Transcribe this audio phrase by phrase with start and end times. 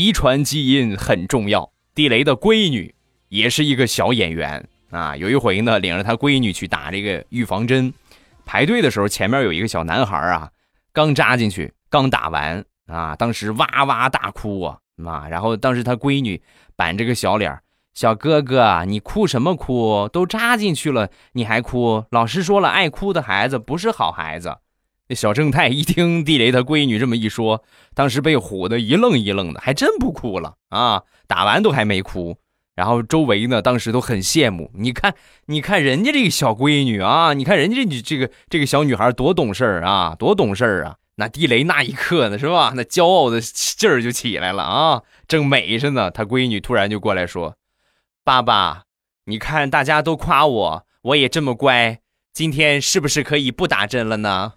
[0.00, 1.72] 遗传基因很重要。
[1.94, 2.94] 地雷的闺女
[3.28, 5.14] 也是一个小演员啊。
[5.14, 7.92] 有一回呢，领着他闺女去打这个预防针，
[8.46, 10.48] 排队的时候，前面有一个小男孩啊，
[10.94, 16.40] 刚扎进去，刚打完啊，当时哇哇大哭啊，啊，然后当时他闺女
[16.76, 17.60] 板着个小脸
[17.92, 20.08] 小哥哥，你哭什么哭？
[20.08, 22.06] 都扎进去了，你还哭？
[22.10, 24.56] 老师说了，爱哭的孩子不是好孩子。
[25.10, 27.64] 那小正太一听地雷他闺女这么一说，
[27.94, 31.02] 当时被唬得一愣一愣的，还真不哭了啊！
[31.26, 32.36] 打完都还没哭。
[32.76, 34.70] 然后周围呢，当时都很羡慕。
[34.72, 35.12] 你看，
[35.46, 40.94] 你看人家这个小闺女啊，你看人家这这个这个小女孩多懂事儿啊，多懂事儿啊！
[41.16, 42.72] 那地雷那一刻呢，是吧？
[42.76, 46.08] 那骄傲的劲儿就起来了啊，正美着呢。
[46.12, 47.56] 他闺女突然就过来说。
[48.22, 48.84] 爸爸，
[49.24, 51.98] 你看大家都夸我，我也这么乖，
[52.32, 54.52] 今天是不是可以不打针了呢？